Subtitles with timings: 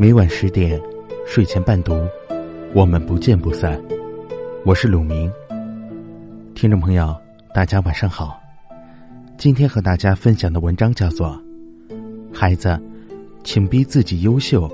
[0.00, 0.80] 每晚十点，
[1.26, 1.92] 睡前伴读，
[2.72, 3.78] 我们不见不散。
[4.64, 5.30] 我是鲁明。
[6.54, 7.14] 听众朋友，
[7.54, 8.40] 大家晚上好。
[9.36, 11.38] 今天和大家分享的文章叫做
[12.34, 12.80] 《孩子，
[13.44, 14.66] 请逼自己优秀，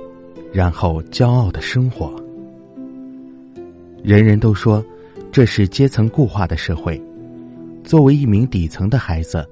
[0.53, 2.07] 然后骄傲的生活》。
[4.05, 4.81] 人人都说
[5.33, 7.03] 这是阶层固化的社会。
[7.83, 9.45] 作为一名底层的孩子，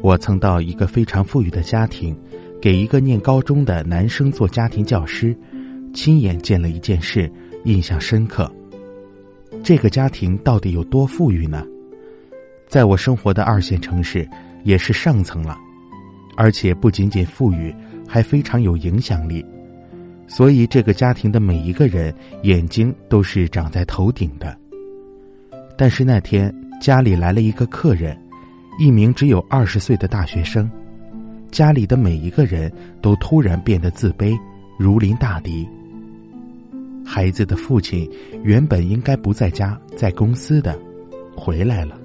[0.00, 2.12] 我曾到一个非常富裕的家庭。
[2.62, 5.36] 给一个念高中的男生做家庭教师，
[5.92, 7.28] 亲眼见了一件事，
[7.64, 8.48] 印象深刻。
[9.64, 11.66] 这个家庭到底有多富裕呢？
[12.68, 14.24] 在我生活的二线城市，
[14.62, 15.58] 也是上层了，
[16.36, 17.74] 而且不仅仅富裕，
[18.06, 19.44] 还非常有影响力。
[20.28, 24.56] 所以，这个家庭的每一个人眼睛都是长在头顶的。
[25.76, 28.16] 但是那天家里来了一个客人，
[28.78, 30.70] 一名只有二十岁的大学生。
[31.52, 34.34] 家里的每一个人都突然变得自卑，
[34.78, 35.68] 如临大敌。
[37.04, 38.10] 孩子的父亲
[38.42, 40.76] 原本应该不在家，在公司的，
[41.36, 42.00] 回来了。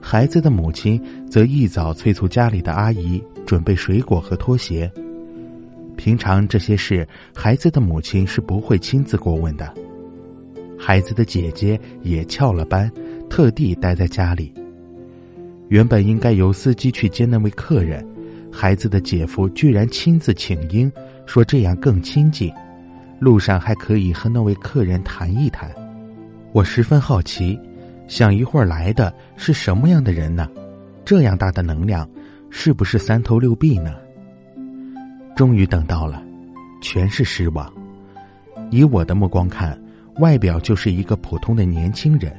[0.00, 0.98] 孩子的母亲
[1.28, 4.90] 则一早催促家里的阿姨准备水果和拖鞋。
[5.96, 9.70] 平常这些事，孩子的母亲是不会亲自过问的。
[10.78, 12.90] 孩子的姐姐也翘了班，
[13.28, 14.50] 特地待在家里。
[15.68, 18.06] 原本应该由司机去接那位客人。
[18.56, 20.90] 孩子的姐夫居然亲自请缨，
[21.26, 22.50] 说这样更亲近，
[23.20, 25.70] 路上还可以和那位客人谈一谈。
[26.52, 27.60] 我十分好奇，
[28.08, 30.48] 想一会儿来的是什么样的人呢？
[31.04, 32.08] 这样大的能量，
[32.48, 33.94] 是不是三头六臂呢？
[35.36, 36.22] 终于等到了，
[36.80, 37.70] 全是失望。
[38.70, 39.78] 以我的目光看，
[40.16, 42.34] 外表就是一个普通的年轻人，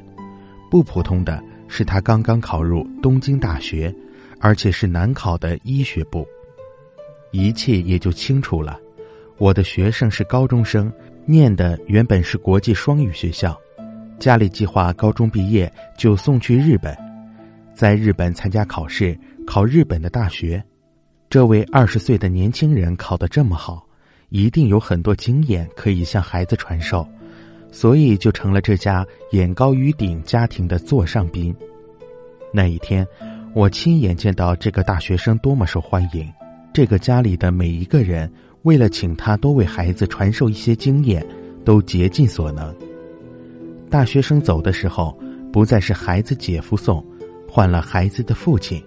[0.68, 3.94] 不普通的是他刚刚考入东京大学。
[4.40, 6.26] 而且是难考的医学部，
[7.32, 8.78] 一切也就清楚了。
[9.36, 10.92] 我的学生是高中生，
[11.24, 13.60] 念的原本是国际双语学校，
[14.18, 16.96] 家里计划高中毕业就送去日本，
[17.74, 20.62] 在日本参加考试，考日本的大学。
[21.30, 23.86] 这位二十岁的年轻人考得这么好，
[24.30, 27.06] 一定有很多经验可以向孩子传授，
[27.70, 31.54] 所以就成了这家眼高于顶家庭的座上宾。
[32.52, 33.06] 那一天。
[33.54, 36.32] 我亲眼见到这个大学生多么受欢迎，
[36.72, 38.30] 这个家里的每一个人
[38.62, 41.24] 为了请他多为孩子传授一些经验，
[41.64, 42.74] 都竭尽所能。
[43.90, 45.18] 大学生走的时候，
[45.52, 47.04] 不再是孩子姐夫送，
[47.48, 48.82] 换了孩子的父亲。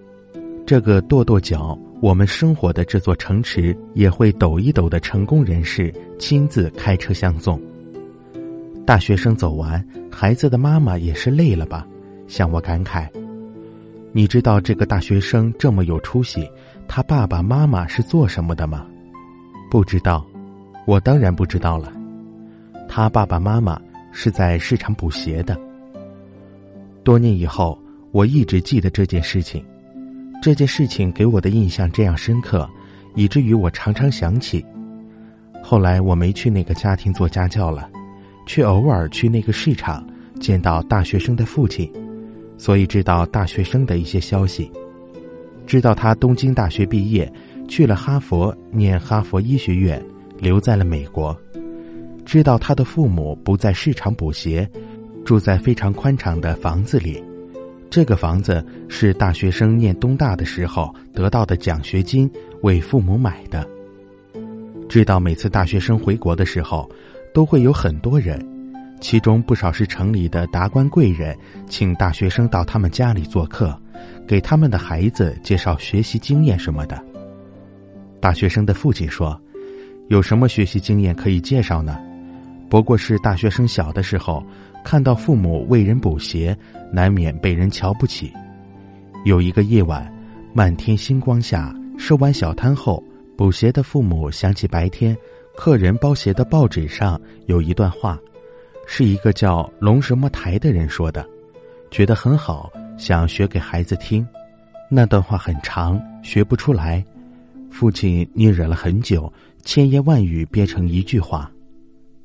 [0.64, 7.60] 这个跺跺脚，我们生活的这座城池也会抖一抖的成功人士亲自开车相送。
[8.86, 11.86] 大学生走完，孩子的妈妈也是累了吧？
[12.26, 13.06] 向我感慨。
[14.14, 16.46] 你知道这个大学生这么有出息，
[16.86, 18.86] 他爸爸妈妈是做什么的吗？
[19.70, 20.26] 不知道，
[20.86, 21.90] 我当然不知道了。
[22.86, 23.80] 他爸爸妈妈
[24.12, 25.58] 是在市场补鞋的。
[27.02, 27.78] 多年以后，
[28.10, 29.64] 我一直记得这件事情。
[30.42, 32.68] 这件事情给我的印象这样深刻，
[33.14, 34.62] 以至于我常常想起。
[35.62, 37.88] 后来我没去那个家庭做家教了，
[38.44, 40.06] 却偶尔去那个市场
[40.38, 41.90] 见到大学生的父亲。
[42.56, 44.70] 所以知道大学生的一些消息，
[45.66, 47.30] 知道他东京大学毕业，
[47.68, 50.04] 去了哈佛念哈佛医学院，
[50.38, 51.36] 留在了美国。
[52.24, 54.68] 知道他的父母不在市场补鞋，
[55.24, 57.22] 住在非常宽敞的房子里。
[57.90, 62.30] 这个房子是大学生念东大的时候得到的奖学金
[62.62, 63.68] 为父母买的。
[64.88, 66.88] 知道每次大学生回国的时候，
[67.34, 68.40] 都会有很多人。
[69.02, 71.36] 其中不少是城里的达官贵人，
[71.68, 73.76] 请大学生到他们家里做客，
[74.28, 77.04] 给他们的孩子介绍学习经验什么的。
[78.20, 79.38] 大学生的父亲说
[80.08, 81.98] ：“有什么学习经验可以介绍呢？
[82.70, 84.42] 不过是大学生小的时候
[84.84, 86.56] 看到父母为人补鞋，
[86.92, 88.32] 难免被人瞧不起。
[89.24, 90.10] 有一个夜晚，
[90.54, 93.02] 漫天星光下收完小摊后，
[93.36, 95.14] 补鞋的父母想起白天
[95.56, 98.16] 客人包鞋的报纸上有一段话。”
[98.86, 101.26] 是一个叫龙什么台的人说的，
[101.90, 104.26] 觉得很好，想学给孩子听。
[104.90, 107.04] 那段话很长，学不出来。
[107.70, 109.32] 父亲捏忍了很久，
[109.64, 111.50] 千言万语憋成一句话：“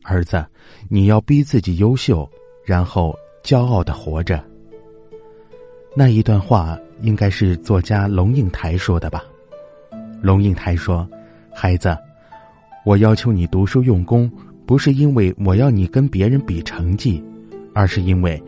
[0.04, 0.46] 儿子，
[0.90, 2.30] 你要逼自己优秀，
[2.66, 4.44] 然后骄傲的活着。”
[5.96, 9.24] 那一段话应该是作家龙应台说的吧？
[10.22, 11.08] 龙应台说
[11.56, 11.98] ：“孩子，
[12.84, 14.30] 我要求你读书用功。”
[14.68, 17.24] 不是因为我要你跟别人比成绩，
[17.74, 18.40] 而是因为，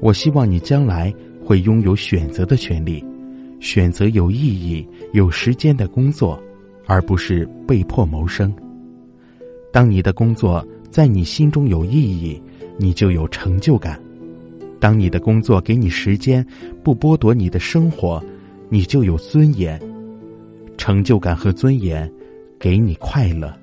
[0.00, 1.12] 我希望你将来
[1.44, 3.04] 会拥有选择的权利，
[3.60, 6.42] 选择有意义、有时间的工作，
[6.86, 8.50] 而不是被迫谋生。
[9.70, 12.40] 当你的工作在你心中有意义，
[12.78, 13.96] 你就有成就感；
[14.80, 16.44] 当你的工作给你时间，
[16.82, 18.24] 不剥夺你的生活，
[18.70, 19.78] 你就有尊严。
[20.78, 22.10] 成就感和尊严，
[22.58, 23.54] 给你快乐。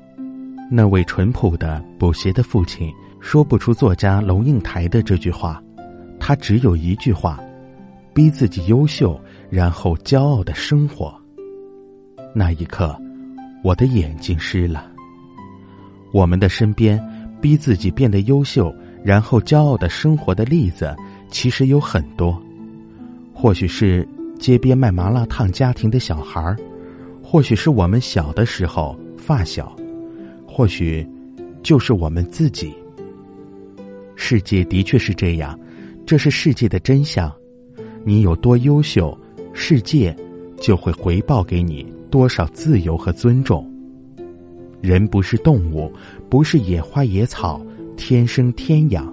[0.72, 5.62] 那位淳朴的补鞋的父亲说不出作家龙应台的这句话，
[6.20, 7.40] 他只有一句话：
[8.14, 9.20] 逼自己优秀，
[9.50, 11.14] 然后骄傲的生活。
[12.34, 13.00] 那一刻，
[13.64, 14.92] 我的眼睛湿了。
[16.12, 17.00] 我们的身边，
[17.40, 18.74] 逼自己变得优秀，
[19.04, 20.96] 然后骄傲的生活的例子，
[21.30, 22.42] 其实有很多。
[23.34, 24.08] 或许是
[24.40, 26.58] 街边卖麻辣烫家庭的小孩儿。
[27.22, 29.76] 或许是我们小的时候发小，
[30.56, 31.04] 或许
[31.64, 32.72] 就是我们自己。
[34.16, 35.60] 世界的确是这样，
[36.06, 37.34] 这是世界的真相。
[38.06, 39.18] 你有多优秀，
[39.52, 40.16] 世界
[40.62, 43.68] 就会回报给你多少自由和尊重。
[44.80, 45.92] 人不是动物，
[46.30, 47.60] 不是野花野草，
[47.98, 49.12] 天生天养，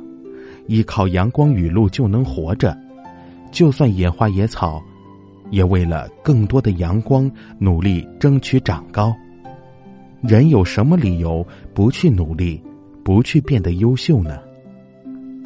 [0.67, 2.77] 依靠阳光雨露就能活着。
[3.51, 4.83] 就算野花野草。
[5.51, 7.29] 也为了更多的阳光
[7.59, 9.13] 努力争取长高。
[10.23, 12.63] 人有什么理由不去努力，
[13.03, 14.39] 不去变得优秀呢？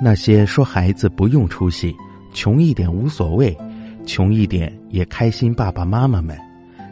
[0.00, 1.94] 那些说孩子不用出息，
[2.32, 3.56] 穷一点无所谓，
[4.04, 6.36] 穷一点也开心，爸爸妈妈们，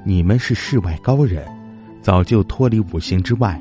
[0.05, 1.45] 你们是世外高人，
[2.01, 3.61] 早就脱离五行之外，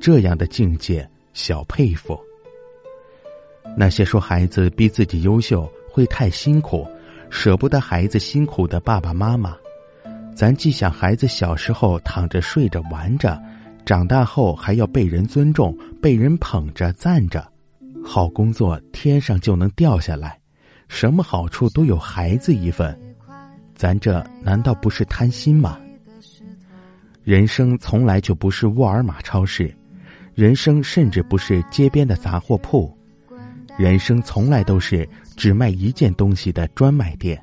[0.00, 2.18] 这样的境界小佩服。
[3.76, 6.86] 那些说孩子逼自己优秀会太辛苦。
[7.32, 9.56] 舍不得孩子辛苦的爸爸妈妈，
[10.34, 13.40] 咱既想孩子小时候躺着睡着玩着，
[13.84, 17.46] 长大后还要被人尊重、被人捧着赞着，
[18.04, 20.38] 好工作天上就能掉下来，
[20.88, 22.98] 什么好处都有孩子一份，
[23.74, 25.78] 咱这难道不是贪心吗？
[27.22, 29.74] 人生从来就不是沃尔玛超市，
[30.34, 32.96] 人生甚至不是街边的杂货铺。
[33.78, 37.40] 人生从来都是只卖一件东西的专卖店，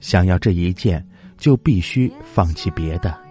[0.00, 1.04] 想要这一件，
[1.36, 3.29] 就必须放弃别的。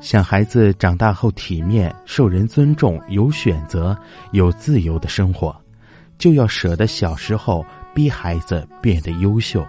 [0.00, 3.96] 想孩子长大后体面、受人尊重、有选择、
[4.32, 5.54] 有自由的生活，
[6.18, 7.64] 就要舍得小时候
[7.94, 9.66] 逼孩子变得优秀。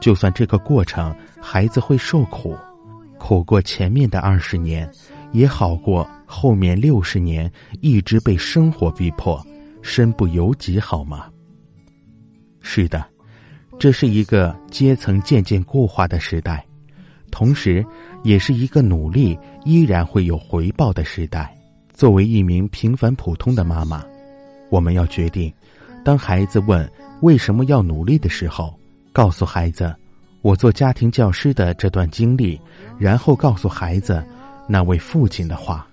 [0.00, 2.56] 就算这个过程孩子会受苦，
[3.18, 4.88] 苦过前面的二十年，
[5.32, 7.50] 也好过后面六十年
[7.80, 9.44] 一直被生活逼迫。
[9.80, 11.26] 身不由己，好吗？
[12.60, 13.04] 是的，
[13.78, 16.66] 这是一个阶层渐渐固化的时代，
[17.30, 17.84] 同时，
[18.22, 21.56] 也是一个努力依然会有回报的时代。
[21.92, 24.04] 作为一名平凡普通的妈妈，
[24.70, 25.52] 我们要决定：
[26.04, 26.88] 当孩子问
[27.20, 28.74] 为什么要努力的时候，
[29.12, 29.94] 告诉孩子
[30.42, 32.60] 我做家庭教师的这段经历，
[32.98, 34.24] 然后告诉孩子
[34.66, 35.86] 那位父亲的话。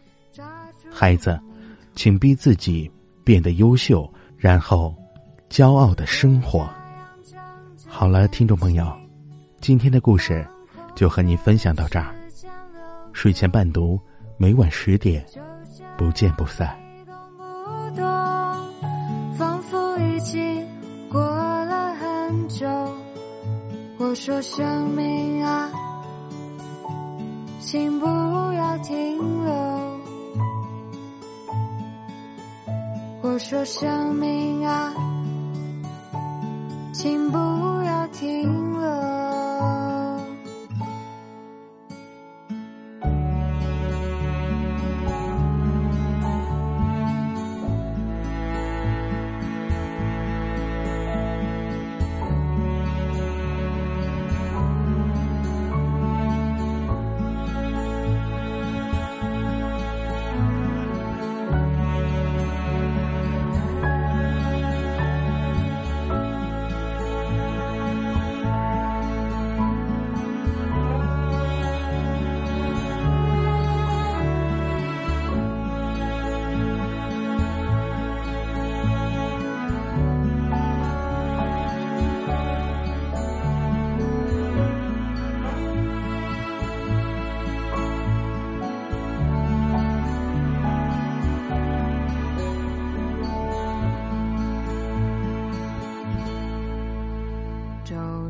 [0.91, 1.39] 孩子，
[1.95, 2.91] 请逼自己。
[3.25, 4.07] 变得优秀，
[4.37, 4.93] 然后
[5.49, 6.69] 骄傲的生活。
[7.87, 8.85] 好了，听众朋友，
[9.59, 10.45] 今天的故事
[10.95, 12.15] 就和你分享到这儿。
[13.13, 13.99] 睡前伴读，
[14.37, 15.25] 每晚十点，
[15.97, 16.75] 不见不散。
[19.37, 20.65] 仿佛已经
[21.11, 22.65] 过了很久。
[23.97, 25.69] 我说：“生命啊，
[27.59, 29.53] 请不要停留。”
[33.23, 34.93] 我说：“生命啊，
[36.93, 37.37] 请不
[37.83, 38.63] 要停。”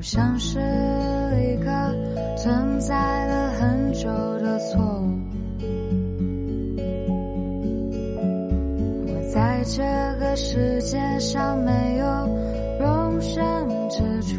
[0.01, 1.71] 像是一个
[2.37, 4.07] 存在了很久
[4.39, 5.19] 的错误，
[9.07, 9.81] 我在这
[10.19, 12.05] 个世界上没有
[12.79, 13.43] 容身
[13.89, 14.35] 之处，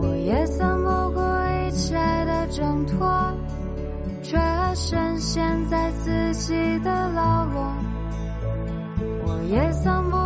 [0.00, 1.20] 我也曾不顾
[1.66, 1.94] 一切
[2.24, 3.06] 的挣脱，
[4.22, 4.38] 却
[4.74, 7.74] 深陷在自己的牢笼。
[9.24, 10.16] 我也曾不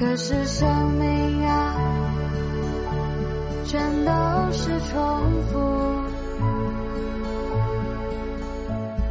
[0.00, 1.76] 可是生命啊，
[3.66, 4.10] 全都
[4.50, 4.98] 是重
[5.52, 5.58] 复。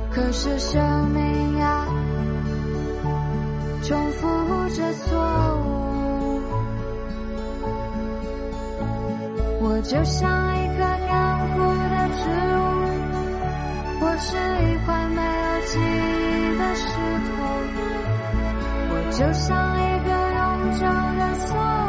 [0.09, 1.85] 可是生命呀，
[3.83, 4.27] 重复
[4.69, 5.15] 着错
[5.63, 6.41] 误。
[9.61, 11.59] 我就像一棵干枯
[11.93, 12.25] 的植
[12.57, 12.59] 物，
[14.01, 16.83] 我是一块没有记忆的石
[17.29, 17.29] 头，
[18.89, 19.98] 我就像一
[20.59, 21.88] 个永久的错误。